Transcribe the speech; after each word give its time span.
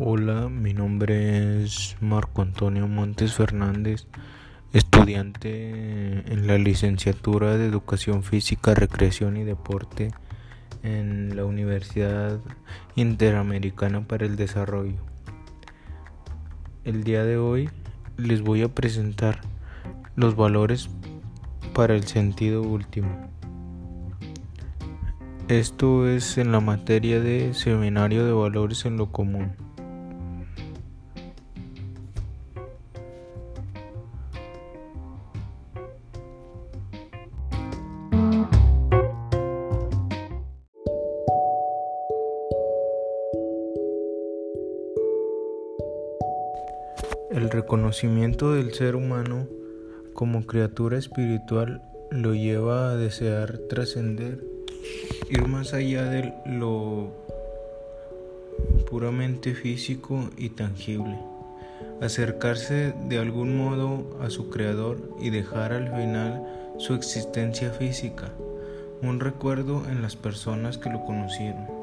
Hola, 0.00 0.48
mi 0.48 0.74
nombre 0.74 1.64
es 1.64 1.96
Marco 2.00 2.42
Antonio 2.42 2.86
Montes 2.86 3.34
Fernández, 3.34 4.06
estudiante 4.72 6.32
en 6.32 6.46
la 6.46 6.56
licenciatura 6.56 7.56
de 7.56 7.66
Educación 7.66 8.22
Física, 8.22 8.76
Recreación 8.76 9.36
y 9.36 9.42
Deporte 9.42 10.12
en 10.84 11.34
la 11.34 11.44
Universidad 11.44 12.38
Interamericana 12.94 14.06
para 14.06 14.24
el 14.24 14.36
Desarrollo. 14.36 14.98
El 16.84 17.02
día 17.02 17.24
de 17.24 17.36
hoy 17.36 17.68
les 18.16 18.42
voy 18.42 18.62
a 18.62 18.68
presentar 18.68 19.40
los 20.14 20.36
valores 20.36 20.90
para 21.74 21.96
el 21.96 22.04
sentido 22.04 22.62
último. 22.62 23.28
Esto 25.48 26.08
es 26.08 26.38
en 26.38 26.52
la 26.52 26.60
materia 26.60 27.18
de 27.18 27.52
Seminario 27.52 28.24
de 28.24 28.32
Valores 28.32 28.84
en 28.84 28.96
lo 28.96 29.10
Común. 29.10 29.67
El 47.30 47.50
reconocimiento 47.50 48.54
del 48.54 48.72
ser 48.72 48.96
humano 48.96 49.46
como 50.14 50.46
criatura 50.46 50.96
espiritual 50.96 51.82
lo 52.10 52.34
lleva 52.34 52.90
a 52.90 52.96
desear 52.96 53.58
trascender, 53.68 54.42
ir 55.28 55.46
más 55.46 55.74
allá 55.74 56.04
de 56.04 56.32
lo 56.46 57.12
puramente 58.88 59.54
físico 59.54 60.30
y 60.38 60.48
tangible, 60.50 61.18
acercarse 62.00 62.94
de 63.08 63.18
algún 63.18 63.58
modo 63.58 64.18
a 64.22 64.30
su 64.30 64.48
creador 64.48 64.98
y 65.20 65.28
dejar 65.28 65.74
al 65.74 65.94
final 65.94 66.42
su 66.78 66.94
existencia 66.94 67.70
física, 67.72 68.32
un 69.02 69.20
recuerdo 69.20 69.82
en 69.90 70.00
las 70.00 70.16
personas 70.16 70.78
que 70.78 70.88
lo 70.88 71.04
conocieron. 71.04 71.77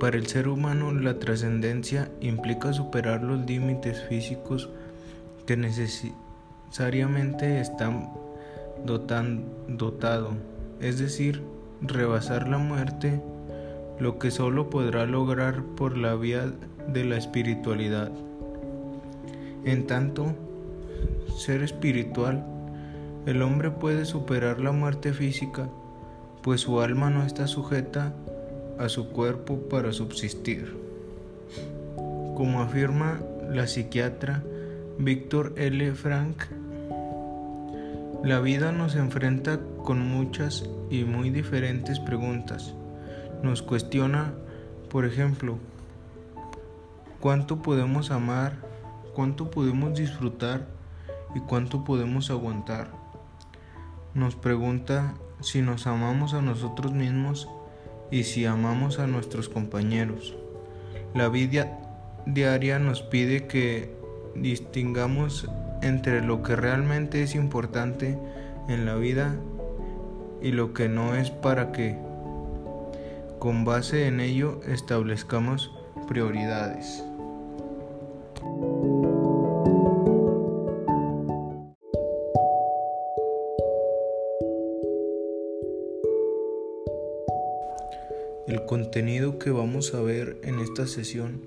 Para 0.00 0.16
el 0.16 0.28
ser 0.28 0.46
humano 0.46 0.92
la 0.92 1.18
trascendencia 1.18 2.08
implica 2.20 2.72
superar 2.72 3.24
los 3.24 3.44
límites 3.46 4.00
físicos 4.08 4.70
que 5.44 5.56
necesariamente 5.56 7.60
están 7.60 8.12
dotado, 8.84 10.30
es 10.80 11.00
decir, 11.00 11.42
rebasar 11.80 12.48
la 12.48 12.58
muerte, 12.58 13.20
lo 13.98 14.20
que 14.20 14.30
solo 14.30 14.70
podrá 14.70 15.04
lograr 15.04 15.64
por 15.76 15.98
la 15.98 16.14
vía 16.14 16.52
de 16.86 17.04
la 17.04 17.16
espiritualidad. 17.16 18.12
En 19.64 19.88
tanto, 19.88 20.26
ser 21.36 21.64
espiritual, 21.64 22.46
el 23.26 23.42
hombre 23.42 23.72
puede 23.72 24.04
superar 24.04 24.60
la 24.60 24.70
muerte 24.70 25.12
física, 25.12 25.68
pues 26.42 26.60
su 26.60 26.80
alma 26.80 27.10
no 27.10 27.24
está 27.24 27.48
sujeta 27.48 28.14
a 28.78 28.88
su 28.88 29.08
cuerpo 29.08 29.68
para 29.68 29.92
subsistir. 29.92 30.76
Como 32.36 32.62
afirma 32.62 33.20
la 33.50 33.66
psiquiatra 33.66 34.42
Víctor 34.98 35.54
L. 35.56 35.92
Frank, 35.94 36.42
la 38.24 38.40
vida 38.40 38.72
nos 38.72 38.96
enfrenta 38.96 39.60
con 39.84 40.00
muchas 40.00 40.68
y 40.90 41.04
muy 41.04 41.30
diferentes 41.30 42.00
preguntas. 42.00 42.74
Nos 43.42 43.62
cuestiona, 43.62 44.32
por 44.90 45.04
ejemplo, 45.04 45.58
cuánto 47.20 47.62
podemos 47.62 48.10
amar, 48.10 48.56
cuánto 49.14 49.50
podemos 49.50 49.96
disfrutar 49.98 50.66
y 51.34 51.40
cuánto 51.40 51.84
podemos 51.84 52.30
aguantar. 52.30 52.90
Nos 54.14 54.34
pregunta 54.34 55.14
si 55.40 55.62
nos 55.62 55.86
amamos 55.86 56.34
a 56.34 56.42
nosotros 56.42 56.92
mismos 56.92 57.48
y 58.10 58.24
si 58.24 58.46
amamos 58.46 58.98
a 58.98 59.06
nuestros 59.06 59.48
compañeros. 59.48 60.34
La 61.14 61.28
vida 61.28 61.78
diaria 62.26 62.78
nos 62.78 63.02
pide 63.02 63.46
que 63.46 63.94
distingamos 64.34 65.48
entre 65.82 66.22
lo 66.22 66.42
que 66.42 66.56
realmente 66.56 67.22
es 67.22 67.34
importante 67.34 68.18
en 68.68 68.86
la 68.86 68.94
vida 68.96 69.34
y 70.42 70.52
lo 70.52 70.74
que 70.74 70.88
no 70.88 71.14
es 71.14 71.30
para 71.30 71.72
que 71.72 71.96
con 73.38 73.64
base 73.64 74.06
en 74.06 74.20
ello 74.20 74.60
establezcamos 74.66 75.70
prioridades. 76.08 77.07
El 88.48 88.64
contenido 88.64 89.38
que 89.38 89.50
vamos 89.50 89.92
a 89.92 90.00
ver 90.00 90.38
en 90.42 90.58
esta 90.58 90.86
sesión 90.86 91.42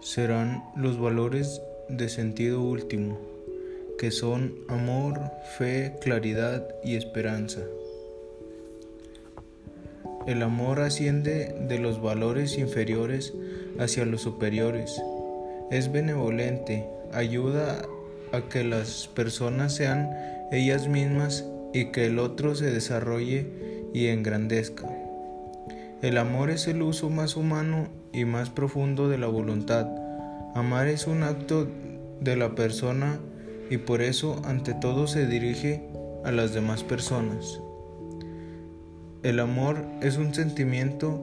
serán 0.00 0.62
los 0.76 0.96
valores 0.96 1.60
de 1.88 2.08
sentido 2.08 2.62
último, 2.62 3.18
que 3.98 4.12
son 4.12 4.54
amor, 4.68 5.20
fe, 5.58 5.96
claridad 6.00 6.64
y 6.84 6.94
esperanza. 6.94 7.62
El 10.28 10.40
amor 10.44 10.82
asciende 10.82 11.52
de 11.68 11.80
los 11.80 12.00
valores 12.00 12.58
inferiores 12.58 13.34
hacia 13.80 14.06
los 14.06 14.22
superiores. 14.22 15.02
Es 15.72 15.90
benevolente, 15.90 16.86
ayuda 17.12 17.82
a 18.30 18.42
que 18.42 18.62
las 18.62 19.08
personas 19.08 19.74
sean 19.74 20.10
ellas 20.52 20.86
mismas 20.86 21.44
y 21.74 21.86
que 21.86 22.06
el 22.06 22.20
otro 22.20 22.54
se 22.54 22.70
desarrolle 22.70 23.46
y 23.92 24.06
engrandezca. 24.06 24.95
El 26.02 26.18
amor 26.18 26.50
es 26.50 26.68
el 26.68 26.82
uso 26.82 27.08
más 27.08 27.36
humano 27.36 27.88
y 28.12 28.26
más 28.26 28.50
profundo 28.50 29.08
de 29.08 29.16
la 29.16 29.28
voluntad. 29.28 29.86
Amar 30.54 30.88
es 30.88 31.06
un 31.06 31.22
acto 31.22 31.66
de 32.20 32.36
la 32.36 32.54
persona 32.54 33.18
y 33.70 33.78
por 33.78 34.02
eso 34.02 34.42
ante 34.44 34.74
todo 34.74 35.06
se 35.06 35.26
dirige 35.26 35.88
a 36.22 36.32
las 36.32 36.52
demás 36.52 36.84
personas. 36.84 37.62
El 39.22 39.40
amor 39.40 39.86
es 40.02 40.18
un 40.18 40.34
sentimiento, 40.34 41.18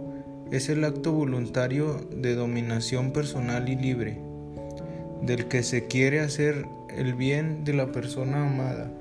es 0.52 0.70
el 0.70 0.84
acto 0.86 1.12
voluntario 1.12 2.08
de 2.10 2.34
dominación 2.34 3.12
personal 3.12 3.70
y 3.70 3.76
libre, 3.76 4.20
del 5.22 5.48
que 5.50 5.62
se 5.62 5.86
quiere 5.86 6.20
hacer 6.20 6.66
el 6.90 7.14
bien 7.14 7.64
de 7.64 7.74
la 7.74 7.92
persona 7.92 8.48
amada 8.48 8.92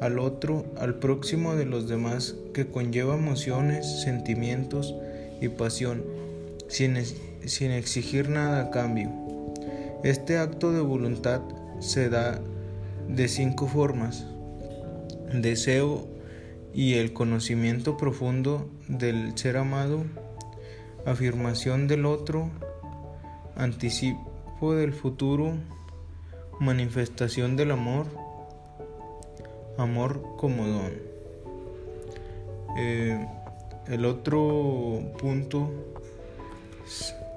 al 0.00 0.18
otro, 0.18 0.66
al 0.78 0.96
próximo 0.96 1.54
de 1.54 1.64
los 1.64 1.88
demás, 1.88 2.34
que 2.52 2.66
conlleva 2.66 3.14
emociones, 3.14 4.02
sentimientos 4.02 4.94
y 5.40 5.48
pasión, 5.48 6.04
sin, 6.68 6.96
sin 7.44 7.70
exigir 7.70 8.28
nada 8.28 8.62
a 8.62 8.70
cambio. 8.70 9.10
Este 10.02 10.38
acto 10.38 10.72
de 10.72 10.80
voluntad 10.80 11.40
se 11.80 12.08
da 12.08 12.40
de 13.08 13.28
cinco 13.28 13.66
formas. 13.66 14.26
Deseo 15.32 16.06
y 16.74 16.94
el 16.94 17.12
conocimiento 17.12 17.96
profundo 17.96 18.68
del 18.88 19.36
ser 19.38 19.56
amado, 19.56 20.04
afirmación 21.06 21.86
del 21.86 22.04
otro, 22.04 22.50
anticipo 23.56 24.74
del 24.74 24.92
futuro, 24.92 25.54
manifestación 26.60 27.56
del 27.56 27.70
amor, 27.70 28.06
amor 29.76 30.22
como 30.36 30.66
don. 30.66 30.92
Eh, 32.76 33.26
el 33.88 34.04
otro 34.04 35.02
punto 35.18 35.70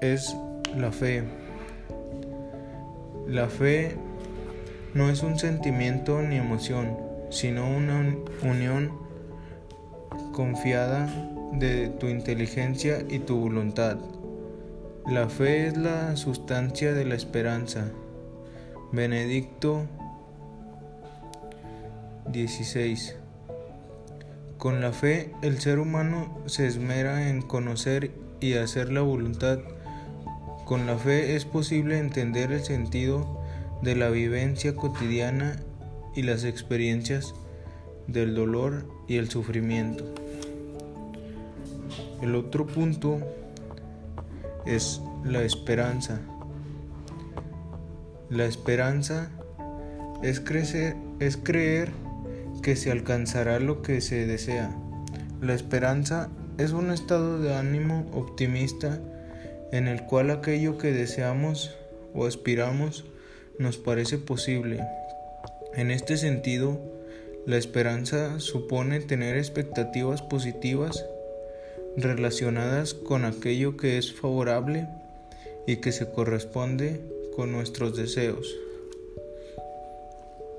es 0.00 0.36
la 0.76 0.92
fe. 0.92 1.24
La 3.26 3.48
fe 3.48 3.96
no 4.94 5.10
es 5.10 5.22
un 5.22 5.38
sentimiento 5.38 6.22
ni 6.22 6.36
emoción, 6.36 6.96
sino 7.30 7.68
una 7.68 8.16
unión 8.42 8.92
confiada 10.32 11.08
de 11.52 11.88
tu 11.88 12.06
inteligencia 12.06 13.04
y 13.08 13.18
tu 13.18 13.38
voluntad. 13.38 13.98
La 15.06 15.28
fe 15.28 15.66
es 15.66 15.76
la 15.76 16.16
sustancia 16.16 16.92
de 16.92 17.04
la 17.04 17.14
esperanza. 17.14 17.90
Benedicto 18.92 19.82
16. 22.32 23.16
Con 24.58 24.80
la 24.80 24.92
fe 24.92 25.32
el 25.42 25.60
ser 25.60 25.78
humano 25.78 26.38
se 26.46 26.66
esmera 26.66 27.28
en 27.28 27.42
conocer 27.42 28.10
y 28.40 28.54
hacer 28.54 28.92
la 28.92 29.00
voluntad. 29.00 29.60
Con 30.64 30.86
la 30.86 30.96
fe 30.96 31.36
es 31.36 31.44
posible 31.44 31.98
entender 31.98 32.52
el 32.52 32.62
sentido 32.62 33.40
de 33.82 33.94
la 33.94 34.10
vivencia 34.10 34.74
cotidiana 34.74 35.56
y 36.14 36.22
las 36.22 36.44
experiencias 36.44 37.34
del 38.06 38.34
dolor 38.34 38.86
y 39.06 39.16
el 39.16 39.30
sufrimiento. 39.30 40.04
El 42.20 42.34
otro 42.34 42.66
punto 42.66 43.20
es 44.66 45.00
la 45.24 45.42
esperanza. 45.42 46.20
La 48.28 48.44
esperanza 48.44 49.30
es, 50.22 50.40
crecer, 50.40 50.96
es 51.20 51.36
creer 51.36 51.92
que 52.68 52.76
se 52.76 52.90
alcanzará 52.90 53.60
lo 53.60 53.80
que 53.80 54.02
se 54.02 54.26
desea. 54.26 54.70
La 55.40 55.54
esperanza 55.54 56.28
es 56.58 56.72
un 56.72 56.90
estado 56.90 57.40
de 57.40 57.54
ánimo 57.54 58.06
optimista 58.12 59.00
en 59.72 59.88
el 59.88 60.04
cual 60.04 60.30
aquello 60.30 60.76
que 60.76 60.92
deseamos 60.92 61.74
o 62.12 62.26
aspiramos 62.26 63.06
nos 63.58 63.78
parece 63.78 64.18
posible. 64.18 64.84
En 65.76 65.90
este 65.90 66.18
sentido, 66.18 66.78
la 67.46 67.56
esperanza 67.56 68.38
supone 68.38 69.00
tener 69.00 69.38
expectativas 69.38 70.20
positivas 70.20 71.06
relacionadas 71.96 72.92
con 72.92 73.24
aquello 73.24 73.78
que 73.78 73.96
es 73.96 74.12
favorable 74.12 74.86
y 75.66 75.76
que 75.76 75.90
se 75.90 76.10
corresponde 76.10 77.00
con 77.34 77.50
nuestros 77.50 77.96
deseos. 77.96 78.54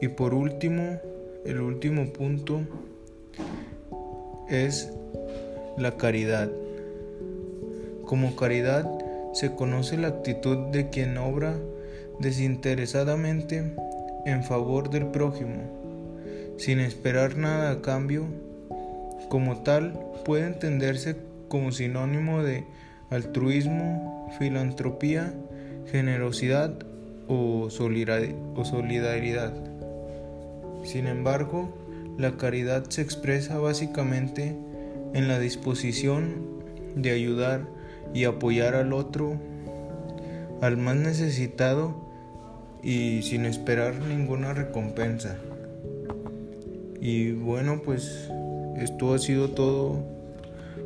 Y 0.01 0.07
por 0.07 0.33
último, 0.33 0.99
el 1.45 1.61
último 1.61 2.11
punto 2.11 2.61
es 4.49 4.91
la 5.77 5.95
caridad. 5.97 6.49
Como 8.05 8.35
caridad 8.35 8.89
se 9.33 9.55
conoce 9.55 9.97
la 9.97 10.09
actitud 10.09 10.57
de 10.71 10.89
quien 10.89 11.17
obra 11.17 11.55
desinteresadamente 12.19 13.73
en 14.25 14.43
favor 14.43 14.89
del 14.89 15.07
prójimo, 15.07 15.63
sin 16.57 16.79
esperar 16.79 17.37
nada 17.37 17.71
a 17.71 17.81
cambio. 17.81 18.25
Como 19.29 19.63
tal, 19.63 19.93
puede 20.25 20.47
entenderse 20.47 21.15
como 21.47 21.71
sinónimo 21.71 22.43
de 22.43 22.65
altruismo, 23.09 24.29
filantropía, 24.39 25.33
generosidad 25.91 26.73
o 27.27 27.69
solidaridad. 27.69 29.68
Sin 30.89 31.05
embargo, 31.05 31.69
la 32.17 32.35
caridad 32.37 32.89
se 32.89 33.03
expresa 33.03 33.59
básicamente 33.59 34.57
en 35.13 35.27
la 35.27 35.37
disposición 35.37 36.63
de 36.95 37.11
ayudar 37.11 37.67
y 38.11 38.23
apoyar 38.23 38.73
al 38.73 38.93
otro, 38.93 39.39
al 40.61 40.77
más 40.77 40.95
necesitado 40.95 41.93
y 42.81 43.21
sin 43.21 43.45
esperar 43.45 44.01
ninguna 44.01 44.55
recompensa. 44.55 45.37
Y 46.99 47.33
bueno, 47.33 47.83
pues 47.85 48.27
esto 48.79 49.13
ha 49.13 49.19
sido 49.19 49.51
todo 49.51 50.03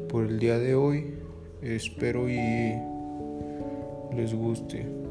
por 0.09 0.25
el 0.25 0.37
día 0.37 0.59
de 0.59 0.75
hoy. 0.75 1.13
Espero 1.61 2.27
y 2.27 2.73
les 4.13 4.33
guste. 4.33 5.02